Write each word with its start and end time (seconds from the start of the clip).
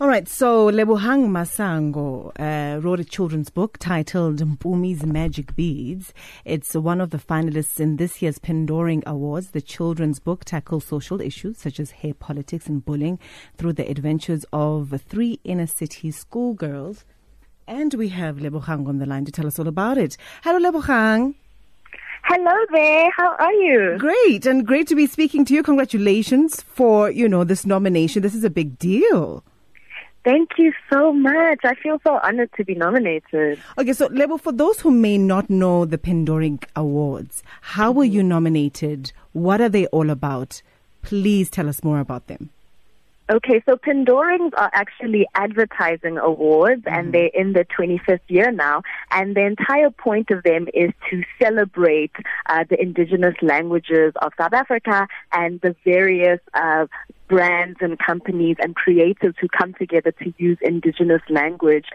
All 0.00 0.06
right, 0.06 0.28
so 0.28 0.70
Lebohang 0.70 1.26
Masango 1.26 2.30
uh, 2.38 2.78
wrote 2.80 3.00
a 3.00 3.04
children's 3.04 3.50
book 3.50 3.78
titled 3.78 4.38
Mpumi's 4.38 5.04
Magic 5.04 5.56
Beads. 5.56 6.14
It's 6.44 6.74
one 6.74 7.00
of 7.00 7.10
the 7.10 7.18
finalists 7.18 7.80
in 7.80 7.96
this 7.96 8.22
year's 8.22 8.38
Pendoring 8.38 9.02
Awards. 9.06 9.50
The 9.50 9.60
children's 9.60 10.20
book 10.20 10.44
tackles 10.44 10.84
social 10.84 11.20
issues 11.20 11.58
such 11.58 11.80
as 11.80 11.90
hair 11.90 12.14
politics 12.14 12.68
and 12.68 12.84
bullying 12.84 13.18
through 13.56 13.72
the 13.72 13.90
adventures 13.90 14.44
of 14.52 15.02
three 15.08 15.40
inner 15.42 15.66
city 15.66 16.12
schoolgirls. 16.12 17.04
And 17.66 17.92
we 17.94 18.10
have 18.10 18.36
Lebohang 18.36 18.86
on 18.86 18.98
the 18.98 19.06
line 19.06 19.24
to 19.24 19.32
tell 19.32 19.48
us 19.48 19.58
all 19.58 19.66
about 19.66 19.98
it. 19.98 20.16
Hello, 20.44 20.60
Lebohang. 20.60 21.34
Hello 22.22 22.56
there. 22.70 23.10
How 23.16 23.34
are 23.34 23.52
you? 23.52 23.98
Great, 23.98 24.46
and 24.46 24.64
great 24.64 24.86
to 24.86 24.94
be 24.94 25.08
speaking 25.08 25.44
to 25.46 25.54
you. 25.54 25.64
Congratulations 25.64 26.62
for, 26.62 27.10
you 27.10 27.28
know, 27.28 27.42
this 27.42 27.66
nomination. 27.66 28.22
This 28.22 28.36
is 28.36 28.44
a 28.44 28.50
big 28.50 28.78
deal. 28.78 29.42
Thank 30.28 30.58
you 30.58 30.74
so 30.92 31.10
much. 31.10 31.60
I 31.64 31.74
feel 31.74 31.98
so 32.04 32.20
honored 32.22 32.50
to 32.58 32.62
be 32.62 32.74
nominated. 32.74 33.58
Okay, 33.78 33.94
so 33.94 34.08
Lebo, 34.08 34.36
for 34.36 34.52
those 34.52 34.80
who 34.80 34.90
may 34.90 35.16
not 35.16 35.48
know 35.48 35.86
the 35.86 35.96
Pendoring 35.96 36.62
Awards, 36.76 37.42
how 37.62 37.90
were 37.92 38.04
you 38.04 38.22
nominated? 38.22 39.12
What 39.32 39.62
are 39.62 39.70
they 39.70 39.86
all 39.86 40.10
about? 40.10 40.60
Please 41.00 41.48
tell 41.48 41.66
us 41.66 41.82
more 41.82 41.98
about 41.98 42.26
them. 42.26 42.50
Okay, 43.30 43.62
so 43.66 43.76
Pendorings 43.76 44.52
are 44.56 44.70
actually 44.72 45.26
advertising 45.34 46.16
awards 46.16 46.82
mm-hmm. 46.82 46.94
and 46.94 47.12
they're 47.12 47.30
in 47.34 47.52
the 47.52 47.66
25th 47.66 48.20
year 48.28 48.50
now. 48.50 48.82
And 49.10 49.36
the 49.36 49.44
entire 49.44 49.90
point 49.90 50.30
of 50.30 50.42
them 50.44 50.66
is 50.72 50.92
to 51.10 51.22
celebrate 51.38 52.12
uh, 52.46 52.64
the 52.68 52.80
indigenous 52.80 53.34
languages 53.42 54.14
of 54.22 54.32
South 54.38 54.54
Africa 54.54 55.08
and 55.32 55.60
the 55.60 55.76
various 55.84 56.40
uh, 56.54 56.86
brands 57.28 57.78
and 57.80 57.98
companies 57.98 58.56
and 58.60 58.74
creators 58.74 59.34
who 59.40 59.48
come 59.48 59.74
together 59.74 60.12
to 60.12 60.34
use 60.38 60.58
indigenous 60.62 61.22
language 61.28 61.86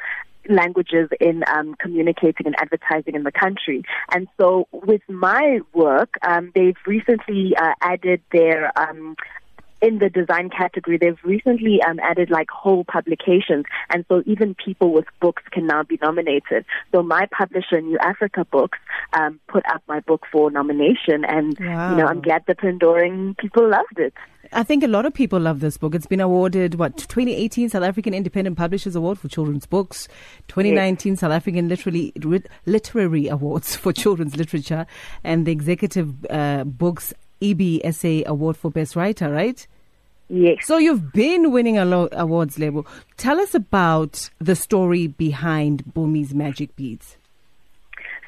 languages 0.49 1.09
in 1.19 1.43
um, 1.47 1.75
communicating 1.79 2.45
and 2.45 2.55
advertising 2.59 3.15
in 3.15 3.23
the 3.23 3.31
country. 3.31 3.83
And 4.11 4.27
so 4.37 4.67
with 4.71 5.01
my 5.07 5.59
work, 5.73 6.17
um, 6.21 6.51
they've 6.53 6.75
recently 6.85 7.55
uh, 7.55 7.73
added 7.81 8.21
their 8.31 8.77
um, 8.77 9.15
in 9.83 9.99
the 9.99 10.09
design 10.09 10.49
category, 10.49 10.97
they've 10.97 11.19
recently 11.23 11.81
um, 11.87 11.99
added 11.99 12.29
like 12.29 12.49
whole 12.49 12.85
publications, 12.85 13.65
and 13.89 14.05
so 14.07 14.23
even 14.25 14.55
people 14.55 14.93
with 14.93 15.05
books 15.19 15.43
can 15.51 15.67
now 15.67 15.83
be 15.83 15.99
nominated. 16.01 16.65
So 16.93 17.03
my 17.03 17.27
publisher, 17.37 17.81
New 17.81 17.97
Africa 17.99 18.45
Books, 18.45 18.79
um, 19.11 19.41
put 19.47 19.63
up 19.69 19.83
my 19.87 19.99
book 19.99 20.25
for 20.31 20.49
nomination, 20.49 21.25
and 21.27 21.59
wow. 21.59 21.91
you 21.91 21.97
know 21.97 22.07
I'm 22.07 22.21
glad 22.21 22.43
the 22.47 22.55
Pendoring 22.55 23.37
people 23.37 23.69
loved 23.69 23.97
it. 23.97 24.13
I 24.53 24.63
think 24.63 24.83
a 24.83 24.87
lot 24.87 25.05
of 25.05 25.13
people 25.13 25.39
love 25.39 25.59
this 25.59 25.77
book. 25.77 25.95
It's 25.95 26.05
been 26.05 26.19
awarded 26.19 26.75
what 26.75 26.97
2018 26.97 27.69
South 27.69 27.83
African 27.83 28.13
Independent 28.13 28.57
Publishers 28.57 28.95
Award 28.95 29.19
for 29.19 29.27
Children's 29.27 29.65
Books, 29.65 30.07
2019 30.47 31.13
yes. 31.13 31.19
South 31.19 31.31
African 31.31 31.67
Literary 31.67 32.13
Literary 32.65 33.27
Awards 33.27 33.75
for 33.83 33.91
Children's 33.91 34.37
Literature, 34.37 34.85
and 35.23 35.45
the 35.45 35.51
Exclusive 35.51 36.25
uh, 36.29 36.63
Books 36.63 37.13
EBSA 37.41 38.25
Award 38.25 38.55
for 38.55 38.71
Best 38.71 38.95
Writer. 38.95 39.29
Right? 39.29 39.67
Yes. 40.29 40.65
So 40.65 40.77
you've 40.77 41.11
been 41.11 41.51
winning 41.51 41.77
a 41.77 41.85
lot 41.85 42.09
awards, 42.13 42.57
Lebo. 42.57 42.85
Tell 43.17 43.39
us 43.39 43.53
about 43.53 44.29
the 44.39 44.55
story 44.55 45.07
behind 45.07 45.83
Mpumi's 45.85 46.33
Magic 46.33 46.75
Beads. 46.75 47.17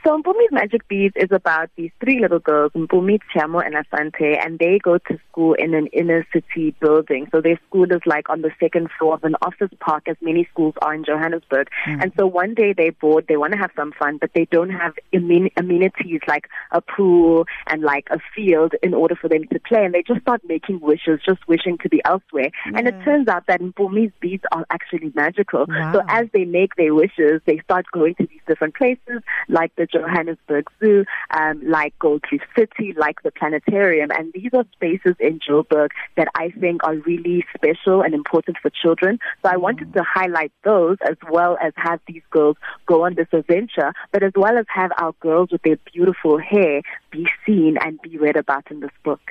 So 0.05 0.21
Mpumi's 0.21 0.51
Magic 0.51 0.87
Beads 0.87 1.15
is 1.15 1.29
about 1.31 1.71
these 1.77 1.89
three 1.99 2.19
little 2.19 2.37
girls, 2.37 2.71
Mpumi, 2.73 3.17
Tiamo, 3.33 3.65
and 3.65 3.73
Asante, 3.73 4.37
and 4.39 4.59
they 4.59 4.77
go 4.77 4.99
to 4.99 5.19
school 5.31 5.55
in 5.55 5.73
an 5.73 5.87
inner 5.87 6.27
city 6.31 6.75
building. 6.79 7.27
So 7.31 7.41
their 7.41 7.59
school 7.67 7.85
is 7.85 8.01
like 8.05 8.29
on 8.29 8.41
the 8.41 8.51
second 8.59 8.89
floor 8.99 9.15
of 9.15 9.23
an 9.23 9.35
office 9.41 9.71
park, 9.79 10.07
as 10.07 10.15
many 10.21 10.47
schools 10.51 10.75
are 10.83 10.93
in 10.93 11.05
Johannesburg. 11.05 11.69
Mm. 11.87 12.03
And 12.03 12.11
so 12.19 12.27
one 12.27 12.53
day 12.53 12.73
they're 12.73 12.91
bored, 12.91 13.25
they 13.27 13.35
want 13.35 13.53
to 13.53 13.57
have 13.57 13.71
some 13.75 13.93
fun, 13.93 14.19
but 14.21 14.29
they 14.35 14.45
don't 14.51 14.69
have 14.69 14.93
amenities 15.11 16.21
like 16.27 16.49
a 16.71 16.81
pool 16.81 17.47
and 17.65 17.81
like 17.81 18.07
a 18.11 18.19
field 18.35 18.73
in 18.83 18.93
order 18.93 19.15
for 19.15 19.27
them 19.27 19.45
to 19.51 19.59
play. 19.61 19.85
And 19.85 19.95
they 19.95 20.03
just 20.03 20.21
start 20.21 20.41
making 20.47 20.81
wishes, 20.81 21.19
just 21.25 21.47
wishing 21.47 21.79
to 21.79 21.89
be 21.89 22.03
elsewhere. 22.05 22.51
And 22.65 22.87
it 22.87 22.95
turns 23.03 23.27
out 23.27 23.47
that 23.47 23.59
Mpumi's 23.59 24.13
beads 24.19 24.43
are 24.51 24.67
actually 24.69 25.11
magical. 25.15 25.65
Wow. 25.67 25.93
So 25.93 26.01
as 26.07 26.27
they 26.31 26.45
make 26.45 26.75
their 26.75 26.93
wishes, 26.93 27.41
they 27.45 27.57
start 27.63 27.87
going 27.91 28.13
to 28.15 28.27
these 28.27 28.41
different 28.47 28.75
places, 28.75 29.23
like 29.49 29.75
the 29.77 29.87
Johannesburg 29.95 30.65
Zoo, 30.79 31.05
um, 31.31 31.61
like 31.65 31.97
Gold 31.99 32.23
Reef 32.31 32.41
City, 32.57 32.93
like 32.97 33.23
the 33.23 33.31
planetarium. 33.31 34.09
And 34.11 34.33
these 34.33 34.51
are 34.53 34.65
spaces 34.73 35.15
in 35.19 35.39
Joburg 35.39 35.89
that 36.17 36.27
I 36.35 36.49
think 36.59 36.83
are 36.83 36.95
really 36.95 37.45
special 37.55 38.01
and 38.01 38.13
important 38.13 38.57
for 38.61 38.69
children. 38.69 39.19
So 39.41 39.51
I 39.51 39.57
wanted 39.57 39.93
to 39.93 40.03
highlight 40.03 40.51
those 40.63 40.97
as 41.07 41.17
well 41.29 41.57
as 41.61 41.73
have 41.75 41.99
these 42.07 42.23
girls 42.29 42.57
go 42.85 43.05
on 43.05 43.15
this 43.15 43.27
adventure, 43.31 43.93
but 44.11 44.23
as 44.23 44.33
well 44.35 44.57
as 44.57 44.65
have 44.73 44.91
our 44.97 45.13
girls 45.19 45.49
with 45.51 45.61
their 45.61 45.77
beautiful 45.93 46.37
hair 46.39 46.81
be 47.11 47.27
seen 47.45 47.77
and 47.81 48.01
be 48.01 48.17
read 48.17 48.35
about 48.35 48.69
in 48.69 48.81
this 48.81 48.91
book. 49.03 49.21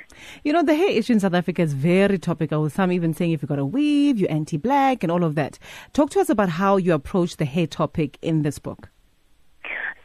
You 0.43 0.53
know, 0.53 0.63
the 0.63 0.75
hair 0.75 0.89
issue 0.89 1.13
in 1.13 1.19
South 1.19 1.33
Africa 1.33 1.61
is 1.61 1.73
very 1.73 2.17
topical. 2.17 2.63
With 2.63 2.73
some 2.73 2.91
even 2.91 3.13
saying 3.13 3.31
if 3.31 3.41
you've 3.41 3.49
got 3.49 3.59
a 3.59 3.65
weave, 3.65 4.17
you're 4.19 4.31
anti-black 4.31 5.03
and 5.03 5.11
all 5.11 5.23
of 5.23 5.35
that. 5.35 5.59
Talk 5.93 6.09
to 6.11 6.19
us 6.19 6.29
about 6.29 6.49
how 6.49 6.77
you 6.77 6.93
approach 6.93 7.37
the 7.37 7.45
hair 7.45 7.67
topic 7.67 8.17
in 8.21 8.41
this 8.41 8.57
book. 8.59 8.89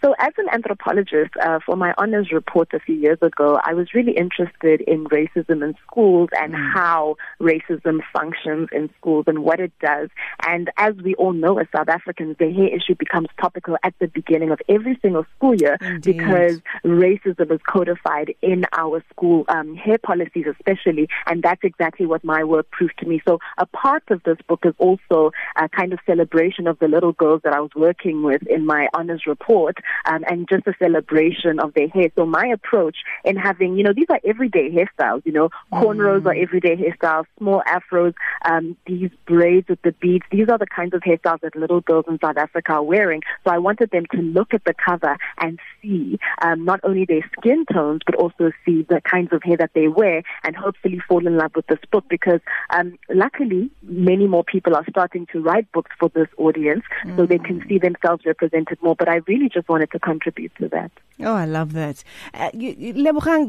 So, 0.03 0.15
as 0.19 0.33
an 0.39 0.47
anthropologist, 0.51 1.33
uh, 1.43 1.59
for 1.65 1.77
my 1.77 1.93
honors 1.99 2.33
report 2.33 2.73
a 2.73 2.81
few 2.81 2.95
years 2.95 3.19
ago, 3.21 3.61
I 3.63 3.75
was 3.75 3.93
really 3.93 4.13
interested 4.17 4.81
in 4.81 5.05
racism 5.07 5.63
in 5.63 5.75
schools 5.87 6.31
and 6.33 6.55
mm. 6.55 6.73
how 6.73 7.17
racism 7.41 8.01
functions 8.11 8.69
in 8.73 8.89
schools 8.99 9.25
and 9.27 9.41
what 9.45 9.61
it 9.61 9.73
does. 9.81 10.09
And 10.47 10.71
as 10.79 10.95
we 11.05 11.15
all 11.17 11.35
know 11.35 11.59
as 11.59 11.67
South 11.75 11.89
Africans, 11.89 12.37
the 12.39 12.51
hair 12.51 12.75
issue 12.75 12.95
becomes 12.99 13.29
topical 13.39 13.77
at 13.83 13.93
the 13.99 14.07
beginning 14.07 14.51
of 14.51 14.61
every 14.71 14.99
single 15.03 15.27
school 15.37 15.55
year 15.55 15.77
Indeed. 15.83 16.17
because 16.17 16.61
racism 16.83 17.53
is 17.53 17.61
codified 17.69 18.35
in 18.41 18.65
our 18.73 19.05
school 19.11 19.45
um, 19.49 19.77
hair 19.77 19.99
policies, 19.99 20.47
especially. 20.51 21.09
And 21.27 21.43
that's 21.43 21.63
exactly 21.63 22.07
what 22.07 22.25
my 22.25 22.43
work 22.43 22.71
proved 22.71 22.99
to 23.01 23.07
me. 23.07 23.21
So, 23.29 23.39
a 23.59 23.67
part 23.67 24.05
of 24.09 24.23
this 24.23 24.39
book 24.49 24.61
is 24.65 24.75
also 24.79 25.33
a 25.57 25.69
kind 25.69 25.93
of 25.93 25.99
celebration 26.07 26.67
of 26.67 26.79
the 26.79 26.89
little 26.89 27.13
girls 27.13 27.43
that 27.45 27.53
I 27.53 27.61
was 27.61 27.73
working 27.77 28.23
with 28.23 28.43
in 28.47 28.65
my 28.65 28.89
honors 28.95 29.25
report 29.27 29.77
um, 30.07 30.25
and 30.29 30.49
just 30.49 30.67
a 30.67 30.75
celebration 30.79 31.61
of 31.61 31.75
their 31.75 31.89
hair. 31.89 32.11
So 32.17 32.27
my 32.27 32.47
approach 32.47 32.97
in 33.25 33.37
having, 33.37 33.77
you 33.77 33.85
know, 33.85 33.93
these 33.93 34.07
are 34.11 34.21
everyday 34.25 34.71
hairstyles, 34.71 35.23
you 35.25 35.33
know, 35.33 35.51
cornrows 35.73 36.23
mm. 36.23 36.27
are 36.27 36.35
everyday 36.35 36.77
hairstyles, 36.77 37.25
small 37.39 37.63
afros, 37.67 38.15
um, 38.45 38.77
these 38.87 39.11
braids 39.27 39.69
with 39.69 39.83
the 39.83 39.93
beads. 39.93 40.25
These 40.31 40.49
are 40.49 40.59
the 40.59 40.67
kinds 40.67 40.95
of 40.95 41.03
hairstyles 41.03 41.41
that 41.41 41.57
little 41.57 41.81
girls 41.81 42.05
in 42.09 42.19
South 42.21 42.37
Africa 42.37 42.75
are 42.75 42.83
wearing. 42.83 43.23
So 43.45 43.53
I 43.53 43.59
wanted 43.59 43.91
them 43.91 44.05
to 44.13 44.19
look 44.19 44.55
at 44.55 44.65
the 44.65 44.75
cover 44.75 45.17
and 45.39 45.59
see 45.83 46.19
um, 46.43 46.65
not 46.65 46.81
only 46.85 47.05
their 47.05 47.29
skin 47.39 47.65
tones, 47.73 48.01
but 48.07 48.15
also 48.15 48.53
see 48.65 48.83
the 48.83 49.01
kinds 49.01 49.33
of 49.33 49.43
hair 49.43 49.57
that 49.57 49.71
they 49.75 49.89
wear 49.89 50.23
and 50.45 50.57
hopefully 50.57 51.01
fall 51.09 51.27
in 51.27 51.37
love 51.37 51.53
with 51.55 51.67
this 51.67 51.79
book 51.91 52.05
because 52.09 52.41
um, 52.71 52.99
luckily 53.09 53.71
many 53.83 54.27
more 54.27 54.45
people 54.45 54.75
are 54.75 54.85
starting 54.89 55.27
to 55.33 55.41
write 55.41 55.71
books 55.73 55.91
for 55.99 56.09
this 56.11 56.29
audience 56.37 56.83
mm. 57.05 57.17
so 57.17 57.27
they 57.27 57.39
can 57.39 57.61
mm. 57.61 57.69
see 57.69 57.79
themselves 57.79 58.25
represented 58.27 58.79
more. 58.83 58.95
But 58.95 59.09
I 59.09 59.21
really 59.27 59.49
just 59.49 59.69
wanted 59.69 59.80
wanted 59.81 59.93
to 59.93 59.99
contribute 59.99 60.53
to 60.57 60.69
that. 60.69 60.91
Oh, 61.21 61.35
I 61.35 61.47
love 61.47 61.73
that. 61.73 62.05
Uh, 62.35 62.51
you, 62.53 62.75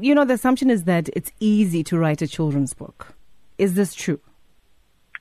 you 0.01 0.15
know, 0.15 0.25
the 0.25 0.33
assumption 0.33 0.69
is 0.69 0.85
that 0.85 1.09
it's 1.13 1.31
easy 1.39 1.83
to 1.83 1.97
write 1.97 2.21
a 2.21 2.27
children's 2.27 2.73
book. 2.73 3.13
Is 3.57 3.73
this 3.73 3.93
true? 3.93 4.19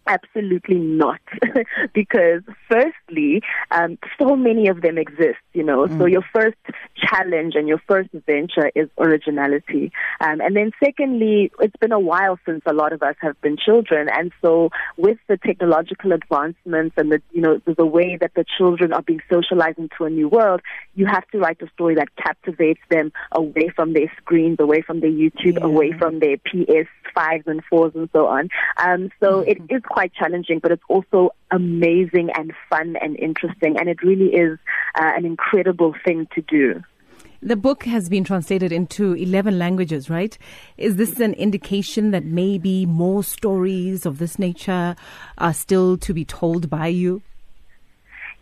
Absolutely 0.06 0.76
not. 0.76 1.20
because 1.94 2.42
firstly, 2.68 3.42
um, 3.70 3.98
so 4.18 4.34
many 4.34 4.68
of 4.68 4.82
them 4.82 4.98
exist, 4.98 5.38
you 5.52 5.62
know. 5.62 5.86
Mm. 5.86 5.98
So 5.98 6.06
your 6.06 6.24
first 6.32 6.56
challenge 6.96 7.54
and 7.54 7.68
your 7.68 7.80
first 7.86 8.10
venture 8.26 8.70
is 8.74 8.88
originality. 8.98 9.92
Um, 10.20 10.40
and 10.40 10.56
then 10.56 10.72
secondly, 10.82 11.52
it's 11.60 11.76
been 11.76 11.92
a 11.92 12.00
while 12.00 12.38
since 12.46 12.62
a 12.66 12.72
lot 12.72 12.92
of 12.92 13.02
us 13.02 13.14
have 13.20 13.40
been 13.40 13.56
children. 13.56 14.08
And 14.08 14.32
so 14.42 14.70
with 14.96 15.18
the 15.28 15.36
technological 15.36 16.12
advancements 16.12 16.94
and 16.96 17.12
the, 17.12 17.22
you 17.32 17.42
know, 17.42 17.60
the, 17.64 17.74
the 17.74 17.86
way 17.86 18.16
that 18.20 18.32
the 18.34 18.44
children 18.58 18.92
are 18.92 19.02
being 19.02 19.20
socialized 19.30 19.78
into 19.78 20.04
a 20.04 20.10
new 20.10 20.28
world, 20.28 20.60
you 20.94 21.06
have 21.06 21.26
to 21.28 21.38
write 21.38 21.60
a 21.62 21.68
story 21.70 21.94
that 21.96 22.14
captivates 22.16 22.80
them 22.90 23.12
away 23.32 23.68
from 23.74 23.92
their 23.92 24.10
screens, 24.16 24.56
away 24.60 24.82
from 24.82 25.00
their 25.00 25.10
YouTube, 25.10 25.58
yeah. 25.58 25.64
away 25.64 25.92
from 25.92 26.20
their 26.20 26.36
PS5s 26.38 27.46
and 27.46 27.62
4s 27.70 27.94
and 27.94 28.08
so 28.12 28.26
on. 28.26 28.48
Um, 28.76 29.10
so 29.20 29.42
mm-hmm. 29.42 29.50
it 29.50 29.74
is 29.74 29.82
quite 29.90 30.14
challenging, 30.14 30.60
but 30.60 30.72
it's 30.72 30.82
also 30.88 31.30
amazing 31.50 32.30
and 32.34 32.52
fun 32.70 32.96
and 33.02 33.18
interesting. 33.18 33.76
And 33.78 33.88
it 33.88 34.02
really 34.02 34.32
is 34.34 34.58
uh, 34.94 35.12
an 35.16 35.26
incredible 35.26 35.94
thing 36.04 36.26
to 36.34 36.40
do. 36.42 36.82
The 37.42 37.56
book 37.56 37.84
has 37.84 38.10
been 38.10 38.22
translated 38.22 38.70
into 38.70 39.14
11 39.14 39.58
languages, 39.58 40.10
right? 40.10 40.36
Is 40.76 40.96
this 40.96 41.20
an 41.20 41.32
indication 41.34 42.10
that 42.10 42.24
maybe 42.24 42.84
more 42.84 43.24
stories 43.24 44.04
of 44.04 44.18
this 44.18 44.38
nature 44.38 44.94
are 45.38 45.54
still 45.54 45.96
to 45.98 46.12
be 46.12 46.26
told 46.26 46.68
by 46.68 46.88
you? 46.88 47.22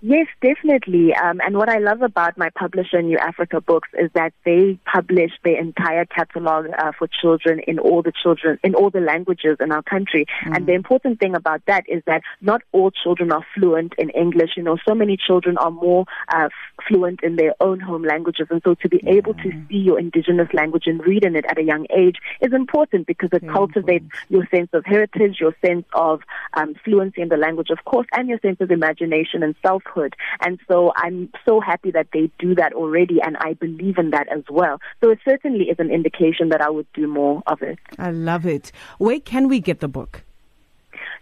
Yes, 0.00 0.29
definitely. 0.41 1.12
Um, 1.15 1.41
and 1.45 1.56
what 1.56 1.69
I 1.69 1.79
love 1.79 2.03
about 2.03 2.39
my 2.39 2.50
publisher, 2.50 3.03
New 3.03 3.19
Africa 3.19 3.61
Books, 3.61 3.89
is 3.99 4.11
that 4.15 4.33
they 4.45 4.79
publish 4.85 5.33
their 5.43 5.59
entire 5.59 6.05
catalog 6.05 6.67
uh, 6.79 6.93
for 6.97 7.09
children 7.09 7.61
in 7.67 7.81
all 7.81 8.03
the 8.03 8.12
children 8.23 8.59
in 8.62 8.77
all 8.77 8.91
the 8.91 9.00
languages 9.00 9.56
in 9.59 9.73
our 9.73 9.83
country. 9.83 10.27
Mm. 10.45 10.56
And 10.56 10.67
the 10.67 10.75
important 10.75 11.19
thing 11.19 11.35
about 11.35 11.62
that 11.67 11.85
is 11.89 12.03
that 12.06 12.23
not 12.41 12.62
all 12.71 12.93
children 12.93 13.33
are 13.33 13.45
fluent 13.55 13.95
in 13.99 14.11
English. 14.11 14.50
You 14.56 14.62
know, 14.62 14.79
so 14.87 14.95
many 14.95 15.17
children 15.17 15.59
are 15.59 15.73
more 15.73 16.05
uh, 16.29 16.49
fluent 16.87 17.21
in 17.25 17.35
their 17.35 17.55
own 17.61 17.81
home 17.81 18.05
languages, 18.05 18.47
and 18.51 18.62
so 18.65 18.75
to 18.75 18.89
be 18.89 19.01
able 19.05 19.35
to 19.35 19.51
see 19.69 19.79
your 19.79 19.99
indigenous 19.99 20.49
language 20.53 20.85
and 20.87 21.05
read 21.05 21.25
in 21.25 21.35
it 21.35 21.44
at 21.49 21.59
a 21.59 21.62
young 21.62 21.87
age 21.91 22.17
is 22.41 22.53
important 22.53 23.09
because 23.09 23.31
it 23.33 23.43
Very 23.43 23.53
cultivates 23.53 24.05
important. 24.05 24.31
your 24.31 24.47
sense 24.47 24.71
of 24.73 24.85
heritage, 24.87 25.39
your 25.41 25.56
sense 25.65 25.87
of 25.93 26.21
um, 26.55 26.75
fluency 26.85 27.21
in 27.21 27.29
the 27.31 27.37
language, 27.37 27.71
of 27.71 27.85
course, 27.85 28.06
and 28.12 28.29
your 28.29 28.39
sense 28.39 28.61
of 28.61 28.71
imagination 28.71 29.43
and 29.43 29.56
self 29.61 29.83
selfhood. 29.88 30.14
And 30.40 30.58
so 30.69 30.93
I'm 30.96 31.31
so 31.44 31.61
happy 31.61 31.90
that 31.93 32.08
they 32.12 32.31
do 32.38 32.55
that 32.55 32.73
already, 32.73 33.20
and 33.20 33.37
I 33.38 33.55
believe 33.55 33.99
in 33.99 34.11
that 34.11 34.29
as 34.29 34.43
well. 34.50 34.81
So 35.02 35.11
it 35.11 35.19
certainly 35.25 35.64
is 35.64 35.76
an 35.79 35.90
indication 35.90 36.49
that 36.50 36.61
I 36.61 36.70
would 36.70 36.87
do 36.94 37.06
more 37.06 37.43
of 37.46 37.62
it. 37.62 37.79
I 37.99 38.11
love 38.11 38.46
it. 38.46 38.73
Where 38.99 39.20
can 39.20 39.49
we 39.49 39.61
get 39.61 39.81
the 39.81 39.88
book? 39.88 40.23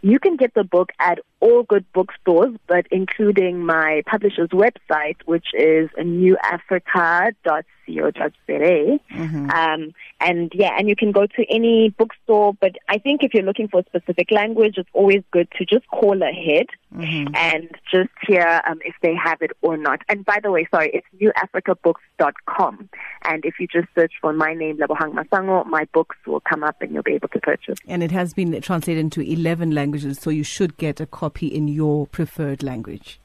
You 0.02 0.18
can 0.18 0.36
get 0.36 0.54
the 0.54 0.64
book 0.64 0.90
at 1.00 1.18
all 1.46 1.62
good 1.62 1.84
bookstores, 1.92 2.54
but 2.66 2.86
including 2.90 3.64
my 3.64 4.02
publisher's 4.06 4.48
website, 4.50 5.16
which 5.26 5.46
is 5.54 5.88
newafrica.co.za. 5.96 7.70
Mm-hmm. 7.86 9.50
Um, 9.50 9.92
and 10.20 10.52
yeah, 10.54 10.76
and 10.76 10.88
you 10.88 10.96
can 10.96 11.12
go 11.12 11.26
to 11.26 11.44
any 11.48 11.90
bookstore, 11.90 12.54
but 12.60 12.72
I 12.88 12.98
think 12.98 13.22
if 13.22 13.32
you're 13.32 13.44
looking 13.44 13.68
for 13.68 13.80
a 13.80 13.84
specific 13.84 14.30
language, 14.32 14.74
it's 14.76 14.90
always 14.92 15.22
good 15.30 15.48
to 15.58 15.64
just 15.64 15.86
call 15.88 16.20
ahead 16.22 16.66
mm-hmm. 16.94 17.34
and 17.34 17.68
just 17.90 18.10
hear 18.26 18.60
um, 18.66 18.78
if 18.84 18.94
they 19.02 19.14
have 19.14 19.40
it 19.40 19.52
or 19.62 19.76
not. 19.76 20.00
And 20.08 20.24
by 20.24 20.38
the 20.42 20.50
way, 20.50 20.66
sorry, 20.70 20.90
it's 20.92 21.06
newafricabooks.com. 21.20 22.88
And 23.24 23.44
if 23.44 23.54
you 23.60 23.68
just 23.68 23.88
search 23.94 24.14
for 24.20 24.32
my 24.32 24.54
name, 24.54 24.78
Lebohang 24.78 25.12
Masango, 25.12 25.64
my 25.66 25.86
books 25.92 26.16
will 26.26 26.40
come 26.40 26.64
up 26.64 26.76
and 26.80 26.92
you'll 26.92 27.02
be 27.02 27.14
able 27.14 27.28
to 27.28 27.40
purchase. 27.40 27.78
And 27.86 28.02
it 28.02 28.10
has 28.10 28.34
been 28.34 28.60
translated 28.60 29.00
into 29.00 29.20
11 29.20 29.72
languages, 29.72 30.18
so 30.18 30.30
you 30.30 30.44
should 30.44 30.76
get 30.76 31.00
a 31.00 31.06
copy 31.06 31.35
in 31.42 31.68
your 31.68 32.06
preferred 32.06 32.62
language. 32.62 33.18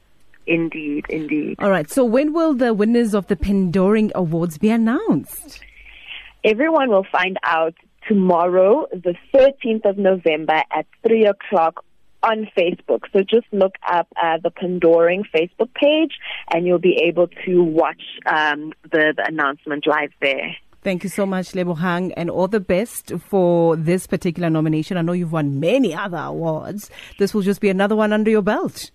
Indeed, 0.46 1.06
indeed. 1.08 1.56
All 1.60 1.70
right. 1.70 1.88
So 1.88 2.04
when 2.04 2.32
will 2.32 2.54
the 2.54 2.74
winners 2.74 3.14
of 3.14 3.28
the 3.28 3.36
Pendoring 3.36 4.10
Awards 4.14 4.58
be 4.58 4.70
announced? 4.70 5.60
Everyone 6.44 6.90
will 6.90 7.06
find 7.10 7.38
out 7.44 7.74
tomorrow, 8.08 8.86
the 8.92 9.14
13th 9.32 9.84
of 9.88 9.98
November 9.98 10.62
at 10.72 10.86
3 11.06 11.26
o'clock 11.26 11.84
on 12.22 12.48
Facebook. 12.56 13.02
So 13.12 13.20
just 13.22 13.46
look 13.52 13.74
up 13.88 14.08
uh, 14.20 14.38
the 14.42 14.50
Pendoring 14.50 15.24
Facebook 15.34 15.72
page 15.74 16.12
and 16.52 16.66
you'll 16.66 16.78
be 16.78 17.02
able 17.04 17.28
to 17.44 17.62
watch 17.62 18.02
um, 18.26 18.72
the, 18.90 19.14
the 19.16 19.24
announcement 19.26 19.86
live 19.86 20.10
there. 20.20 20.56
Thank 20.82 21.04
you 21.04 21.10
so 21.10 21.24
much, 21.24 21.52
Lebohang, 21.52 22.12
and 22.16 22.28
all 22.28 22.48
the 22.48 22.58
best 22.58 23.12
for 23.28 23.76
this 23.76 24.08
particular 24.08 24.50
nomination. 24.50 24.96
I 24.96 25.02
know 25.02 25.12
you've 25.12 25.30
won 25.30 25.60
many 25.60 25.94
other 25.94 26.18
awards. 26.18 26.90
This 27.18 27.32
will 27.32 27.42
just 27.42 27.60
be 27.60 27.68
another 27.68 27.94
one 27.94 28.12
under 28.12 28.32
your 28.32 28.42
belt. 28.42 28.90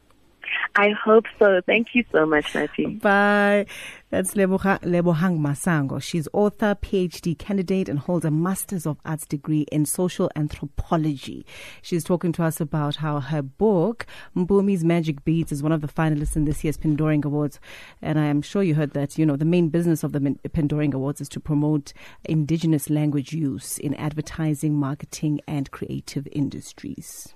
I 0.75 0.89
hope 0.91 1.25
so. 1.39 1.61
Thank 1.65 1.95
you 1.95 2.03
so 2.11 2.25
much, 2.25 2.53
Matthew. 2.53 2.99
Bye. 2.99 3.65
That's 4.09 4.35
Lebohang, 4.35 5.39
Masango. 5.39 6.01
She's 6.01 6.29
author, 6.31 6.77
PhD 6.81 7.37
candidate, 7.37 7.89
and 7.89 7.99
holds 7.99 8.23
a 8.23 8.31
Master's 8.31 8.85
of 8.85 8.97
Arts 9.03 9.25
degree 9.25 9.65
in 9.69 9.85
social 9.85 10.31
anthropology. 10.35 11.45
She's 11.81 12.05
talking 12.05 12.31
to 12.33 12.43
us 12.43 12.61
about 12.61 12.97
how 12.97 13.19
her 13.19 13.41
book, 13.41 14.05
Mpumi's 14.33 14.85
Magic 14.85 15.25
Beads, 15.25 15.51
is 15.51 15.61
one 15.61 15.73
of 15.73 15.81
the 15.81 15.89
finalists 15.89 16.37
in 16.37 16.45
this 16.45 16.63
year's 16.63 16.77
Pendoring 16.77 17.25
Awards. 17.25 17.59
And 18.01 18.17
I 18.17 18.25
am 18.27 18.41
sure 18.41 18.63
you 18.63 18.75
heard 18.75 18.91
that, 18.91 19.17
you 19.17 19.25
know, 19.25 19.35
the 19.35 19.43
main 19.43 19.67
business 19.67 20.03
of 20.03 20.13
the 20.13 20.19
Pendoring 20.19 20.93
Awards 20.93 21.19
is 21.19 21.29
to 21.29 21.41
promote 21.41 21.91
indigenous 22.23 22.89
language 22.89 23.33
use 23.33 23.77
in 23.77 23.93
advertising, 23.95 24.73
marketing, 24.75 25.41
and 25.47 25.69
creative 25.71 26.29
industries. 26.31 27.33